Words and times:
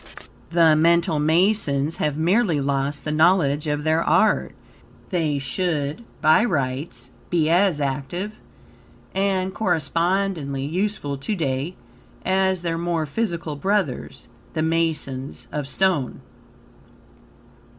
The 0.49 0.75
Mental 0.75 1.19
Masons 1.19 1.97
have 1.97 2.17
merely 2.17 2.59
lost 2.59 3.05
the 3.05 3.11
knowledge 3.11 3.67
of 3.67 3.83
their 3.83 4.01
art. 4.01 4.55
They 5.09 5.37
should, 5.37 6.03
by 6.21 6.43
rights, 6.43 7.11
be 7.29 7.51
as 7.51 7.79
active 7.79 8.31
and 9.13 9.53
correspondingly 9.53 10.65
useful 10.65 11.19
to 11.19 11.35
day 11.35 11.75
as 12.25 12.63
their 12.63 12.79
more 12.79 13.05
physical 13.05 13.55
brothers, 13.55 14.27
the 14.53 14.63
masons 14.63 15.47
of 15.51 15.67
stone. 15.67 16.21